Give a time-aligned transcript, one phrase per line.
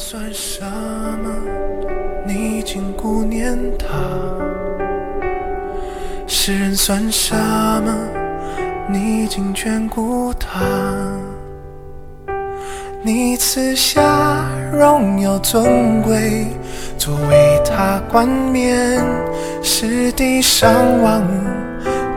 [0.00, 1.28] 算什么？
[2.24, 3.88] 你竟顾念他。
[6.24, 7.92] 世人算什么？
[8.88, 10.60] 你竟眷顾他。
[13.02, 16.46] 你赐下荣耀尊贵，
[16.96, 19.04] 作为他冠冕，
[19.64, 20.72] 使地上
[21.02, 21.26] 万物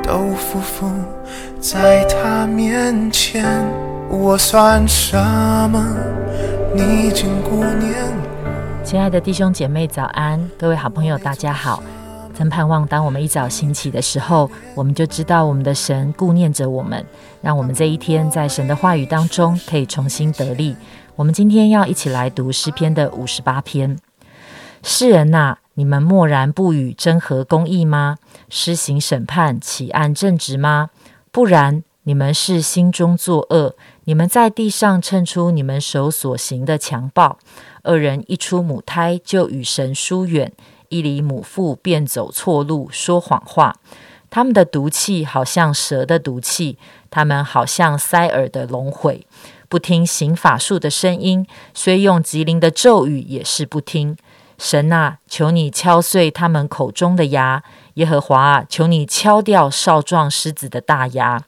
[0.03, 0.91] 都匍匐
[1.59, 3.43] 在他面前。
[4.07, 5.17] 我算什
[5.71, 5.97] 么？
[6.73, 8.81] 你竟顾念我。
[8.83, 10.49] 亲爱的弟兄姐妹，早安！
[10.57, 11.83] 各位好朋友，大家好。
[12.33, 17.05] 曾盼望，当我们一早兴起的时候，我们就知道我们的神顾念着我们，
[17.41, 20.77] 让我们这一天在神的话语当中可以重新得力。
[21.17, 23.97] 我们今天要一起来读诗篇的五十八篇。
[24.81, 28.15] 世人呐，你们默然不语，真合公义吗？
[28.49, 30.89] 施行审判，起案正直吗？
[31.33, 37.37] 不然，你们是心中作恶，你们在地上称出你们手所行的强暴。
[37.83, 40.51] 恶人一出母胎，就与神疏远。
[40.89, 43.75] 一离母腹便走错路，说谎话。
[44.29, 46.77] 他们的毒气好像蛇的毒气，
[47.09, 49.25] 他们好像塞耳的龙悔。
[49.69, 54.17] 不听行法术的声音，虽用吉林的咒语也是不听。
[54.57, 57.61] 神啊，求你敲碎他们口中的牙；
[57.95, 61.41] 耶和华啊，求你敲掉少壮狮子的大牙。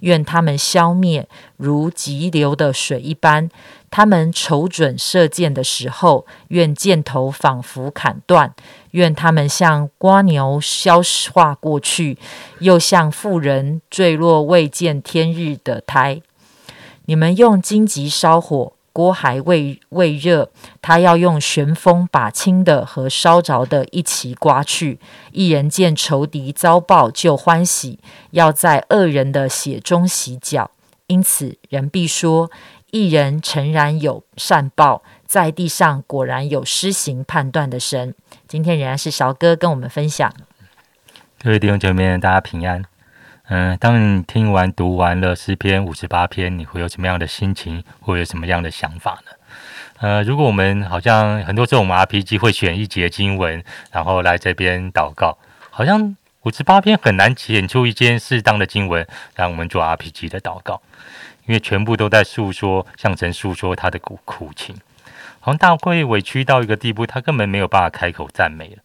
[0.00, 3.48] 愿他们消灭，如急流的水一般。
[3.90, 8.50] 他们瞅准射箭的时候，愿箭头仿佛砍断；
[8.92, 11.00] 愿他们像瓜牛消
[11.32, 12.16] 化过去，
[12.60, 16.22] 又像妇人坠落未见天日的胎。
[17.06, 20.50] 你们用荆棘烧火，锅还未未热，
[20.82, 24.98] 他要用旋风把轻的和烧着的一起刮去。
[25.32, 27.98] 一人见仇敌遭报就欢喜，
[28.30, 30.70] 要在恶人的血中洗脚。
[31.06, 32.50] 因此，人必说。
[32.92, 38.16] 一人诚然有善报，在地上果然有施行判断的神。
[38.48, 40.34] 今天仍然是小哥跟我们分享。
[41.40, 42.89] 各位弟兄姐妹，大家平安。
[43.52, 49.32] 嗯，当你听完读完了诗篇五十八篇，你会有什么样的心情，或有什么样的想法呢？
[49.98, 55.36] 呃，如果我们好像很多时候我们 RPG 会选一节经文，然后来这边祷告，
[55.68, 60.80] 好像五十八篇很难选出一件适当的经文，让我们做 RPG 的祷告。
[61.46, 64.76] 因为全部都在诉说，向神诉说他的苦苦情，
[65.40, 68.76] 好像大卫委屈到一个地步，他根本没有办法开口赞美了。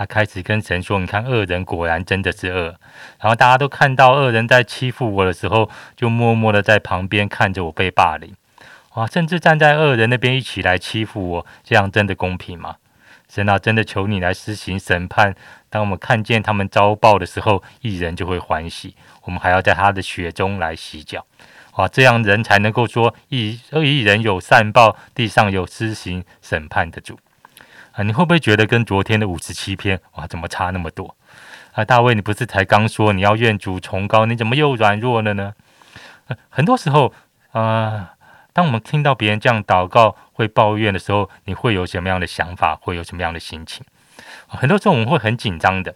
[0.00, 2.74] 他开始跟神说：“你看，恶人果然真的是恶。”
[3.20, 8.34] 然后大家都看到恶人在欺负我的时候，就默默的在旁边看着我被霸凌。
[8.94, 12.76] 哇，甚至站在恶人那边一起来欺负我，这样真的公平吗？
[13.28, 15.34] 神啊，真的求你来施行审判。
[15.68, 18.96] 当我们看见他们遭报的时候，一人就会欢喜。
[19.24, 21.26] 我们还要在他的血中来洗脚。
[21.72, 27.18] 啊，这样人才能够说一一人有善报，地上有施行审判的主
[28.02, 31.16] 你会不会觉得跟昨天的五十七篇哇，怎么差那么多
[31.72, 31.84] 啊？
[31.84, 35.54] 大卫，你不是才刚说你要愿主崇高，你怎么又软弱了呢？
[36.48, 37.12] 很多时候
[37.52, 38.14] 啊，
[38.52, 42.76] 当我们听到别人这样祷告、会抱怨的时候，你会有什么样的想法？
[42.76, 43.84] 会有什么样的心情？
[44.46, 45.94] 很多时候我们会很紧张的。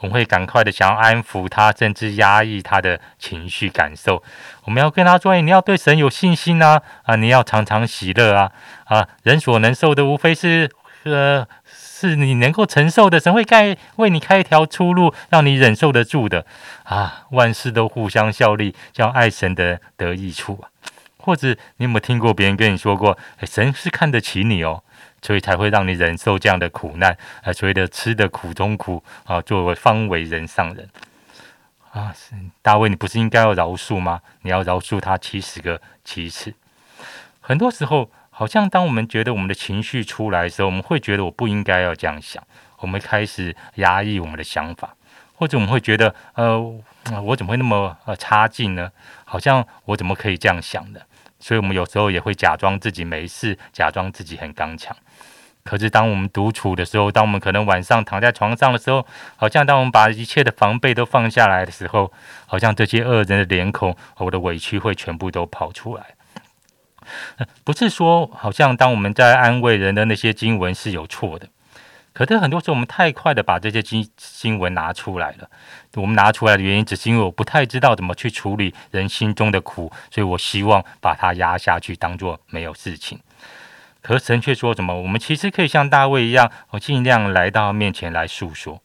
[0.00, 4.22] 我们会赶快的想要安抚他，甚至压抑他的情绪感受。
[4.62, 6.80] 我们要跟他说：“你要对神有信心啊！
[7.02, 8.52] 啊，你要常常喜乐啊！
[8.84, 10.70] 啊，人所能受的，无非是
[11.04, 13.18] 呃，是你能够承受的。
[13.18, 16.44] 神会开为你开一条出路，让你忍受得住的
[16.84, 17.26] 啊！
[17.30, 20.70] 万事都互相效力，叫爱神的得益处啊！
[21.18, 24.82] 或者你有没有听过别人跟你说过，神是看得起你哦？”
[25.20, 30.88] 所以才会让你忍受这样的苦难，啊，所谓的吃的苦中苦啊，作为方为人上人
[31.90, 32.14] 啊，
[32.62, 34.20] 大卫，你不是应该要饶恕吗？
[34.42, 36.54] 你要饶恕他七十个七次。
[37.40, 42.40] 很多时候，好像当我们觉得我们的情绪出来的时候，我们会觉得我不应该要这样想，
[42.78, 44.94] 我们开始压抑我们的想法，
[45.34, 46.56] 或者我们会觉得，呃，
[47.24, 48.92] 我怎么会那么呃差劲呢？
[49.24, 51.04] 好像我怎么可以这样想的？
[51.40, 54.96] 所以我们有时候也会假装自己没事，假装自己很刚强。
[55.64, 59.04] 可是，当我们独处的时候，当我们可能晚上躺在床上的时候，
[59.34, 62.12] 好像当我们把一切的防备都放下来的时候，
[62.46, 66.04] 好像这些恶人的脸孔和我的委屈会全部都跑出来。
[67.64, 71.48] 不是说，好像当我们在安慰人的那些经文是有错的。
[72.12, 75.48] 可是很多时候，我们太快的把这些经新闻拿出来了。
[75.94, 83.20] 我们拿出来的原因，只是因为我不太知道怎么去处理人心中的苦，所以我希望把它压下去，当做没有事情。
[84.00, 85.00] 可神却说什么？
[85.02, 88.80] 我们其实可以像大卫一样，我尽量来到面前来诉说。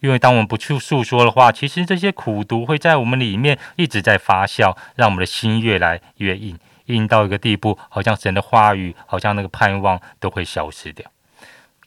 [0.00, 11.10] 因为当我们不去诉说的话，其实这些苦毒会在我们里面一直在发酵，让我们的心越来越硬，硬到一个地步，好像神的话语，好像那个盼望都会消失掉。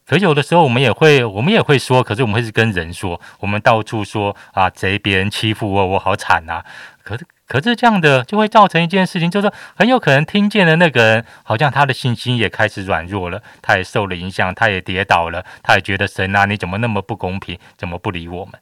[0.06, 6.64] 可有的时候，我们也会，我们也会说，可是我们会是跟人说，我们到处说啊，贼别人欺负我，我好惨呐。
[7.04, 18.54] 可是，可是这样的就会造成一件事情，就是很有可能听见的那个人，好像他的信心也开始软弱了，他也受了影响，他也跌倒了，他也觉得神啊，你怎么那么不公平，怎么不理我们？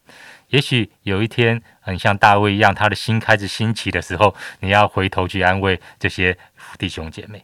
[0.56, 6.38] 也许有一天，很像大卫一样，他的心开始兴起的时候，你要回头去安慰这些
[6.78, 7.44] 弟兄姐妹。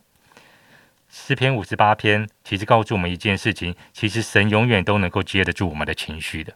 [1.10, 6.54] 诗篇五十八篇其实告诉我们一件事情：，其实神永远都能够接得住我们的情绪的。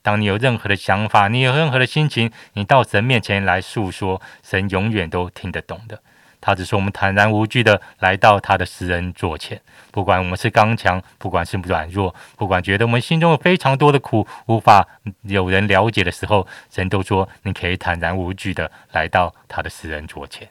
[0.00, 6.00] 当你有任何的想法，你有任何的心情，你到神面前来诉说，神永远都听得懂的。
[6.40, 14.86] 他只说我们坦然无惧的来到他的私人座前，不管我们是刚强，不管是软弱，不管觉得我们心中有非常多的苦无法
[15.22, 20.48] 有人了解的时候，神都说你可以坦然无惧的来到他的私人座前。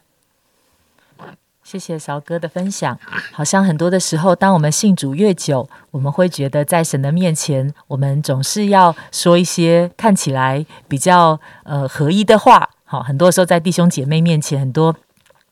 [1.63, 2.97] 谢谢韶哥的分享。
[3.33, 12.69] 好像很多的时候，当我们信主越久，我们会觉得在神的面前，我们总是要说一些看起来比较呃合一的话。
[12.85, 14.95] 好，很多时候在弟兄姐妹面前，很多。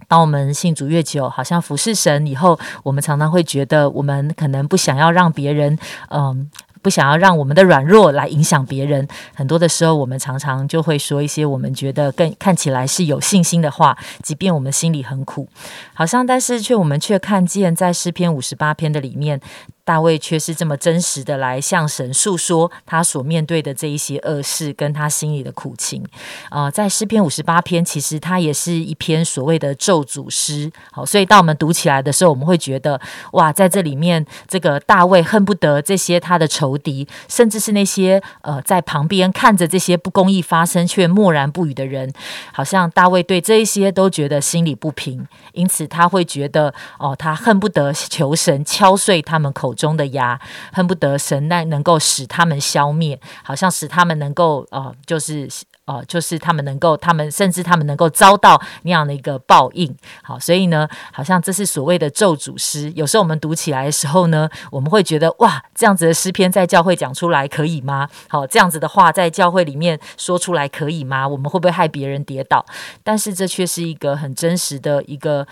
[0.07, 5.78] 当我们信主越久，好像服侍神以后，我们常常会觉得，我们可能不想要让别人，
[6.10, 6.50] 嗯，
[6.81, 9.07] 不想要让我们的软弱来影响别人。
[9.34, 15.48] 很多的时候，我们常常就会说一些我们觉得更看起来是有信心的话，即便我们心里很苦，
[15.94, 19.42] 好像但是却我们却看见在诗篇五十八篇的里面。
[19.86, 26.04] 大卫却是这么真实的来向神诉说他所面对的这一些恶事，跟他心里的苦情。
[26.50, 30.72] 啊，在诗篇五十八篇，其实它也是一篇所谓的咒诅诗。
[30.92, 33.00] 好，所以当我们读起来的时候，我们会觉得
[33.34, 42.12] 哇，在这里面，这个大卫恨不得这些他的仇敌，甚至是那些呃在旁边看着这些不公义发生却默然不语的人，
[42.52, 49.75] 好像大卫对这一些都觉得心里不平，因此他会觉得哦，他恨不得求神敲碎他们口。
[49.75, 50.39] 中的牙，
[50.74, 55.48] 恨不得神那能够使他们消灭，好像使他们能够呃，就是
[55.86, 59.95] 呃，就是他们能够，他们甚至他们能够遭到那样的一个报应。
[60.24, 62.92] 好，所以呢，好像这是所谓的咒诅诗。
[62.95, 68.10] 有时候我们读起来的时候呢，我们会觉得哇，这样子的诗篇在教会讲出来可以吗？
[68.27, 71.27] 好，这样子的话在教会里面说出来可以吗？
[71.27, 72.66] 我们会不会害别人跌倒？
[73.04, 75.45] 但是这却是一个很真实的一个。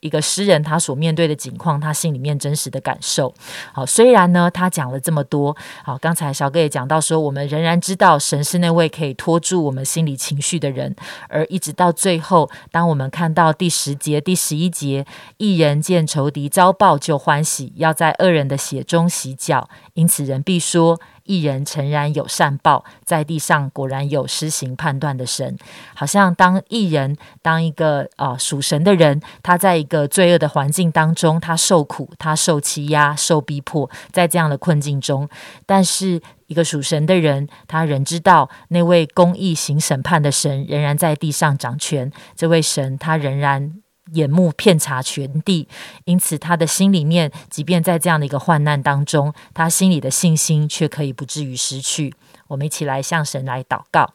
[0.00, 3.34] 一个诗人他所面对的境况，他心里面真实的感受。
[3.72, 5.56] 好，虽然呢，他讲了这么多。
[5.84, 10.94] 好，刚才小哥也讲到说，我们仍然知道神是那位可以拖住我们心理情绪的人。
[11.28, 15.04] 而一直到最后，当我们看到第十节、第十一节，
[15.36, 21.00] 一人见仇敌遭报就欢喜，要在恶人的血中洗脚，因此人必说。
[21.28, 25.56] 一人诚然有善报，在地上果然有施行判断的神。
[25.94, 35.28] 好像当一人，当一个啊属神的人，他在一个罪恶的环境当中，他受苦，他受欺压，受逼迫，在这样的困境中，
[35.66, 42.10] 但是一个属神的人，他仍知道那位公义行审判的神仍然在地上掌权。
[42.34, 43.74] 这位神，他仍然。
[44.12, 45.68] 眼目遍察全地，
[46.04, 52.14] 因此他的心里面，即便在这样的一个患难当中，他心里的信心却可以不至于失去。
[52.48, 54.14] 我们一起来向神来祷告。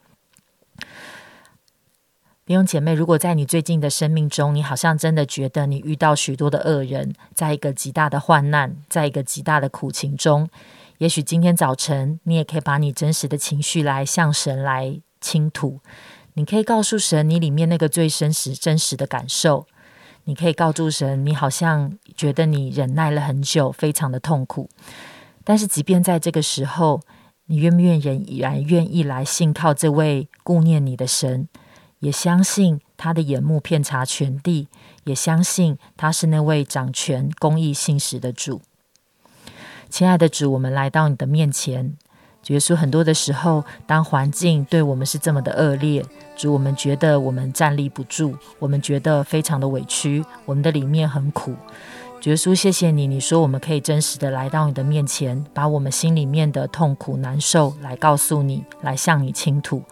[2.45, 10.49] 弟兄姐妹，如果在你最近的生命中，你好像真的觉得你遇到许多的恶人，在一个极大的患难，在一个极大的苦情中，
[10.97, 15.79] 也许今天早晨，你也可以把你真实的情绪来向神来倾吐。
[16.33, 19.65] 你可以告诉神，你里面那个最真实、真实的感受。
[20.25, 24.69] 你可以告诉神，你好像觉得你忍耐了很久，非常的痛苦。
[25.43, 27.01] 但是，即便在这个时候，
[27.47, 31.49] 你愿不愿意仍然愿意来信靠这位顾念你的神，
[31.99, 34.69] 也相信他的眼目遍察全地，
[35.03, 38.61] 也相信他是那位掌权、公义、信实的主。
[39.89, 41.97] 亲爱的主，我们来到你的面前。
[42.47, 46.03] 耶稣很多的时候，当环境对我们是这么的恶劣，
[46.35, 51.55] 主我们觉得我们站立不住，我们觉得非常的委屈，我们的里面很苦。
[52.23, 59.83] 耶稣，谢谢你，你说我们可以真实的来到你的面前，把我们心里面的痛苦难受来告诉你，来向你倾吐。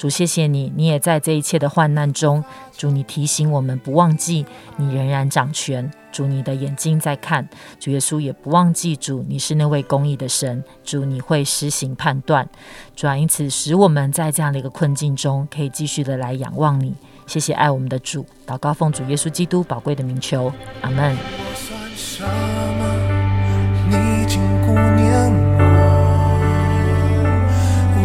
[0.00, 2.42] 主，谢谢你，你也在这一切的患难中。
[2.74, 4.46] 主，你提醒我们不忘记，
[4.78, 5.90] 你仍然掌权。
[6.10, 7.46] 主，你的眼睛在看。
[7.78, 10.64] 主耶稣也不忘记，主你是那位公义的神。
[10.82, 12.48] 主，你会施行判断。
[12.96, 16.94] 主啊，因此使我们在这样的一个困境中，可以继续的来仰望你。
[17.26, 21.14] 谢谢爱我们的主，祷告奉主耶稣基督宝贵的名求，阿门。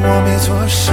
[0.07, 0.91] 我没做什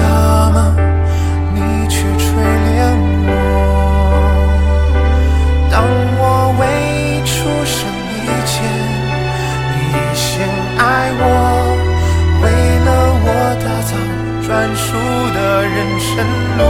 [14.77, 14.95] 输
[15.35, 16.17] 的人生
[16.59, 16.63] 路。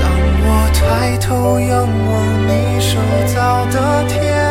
[0.00, 0.04] 当
[0.42, 2.98] 我抬头仰望你手
[3.34, 4.49] 造的天。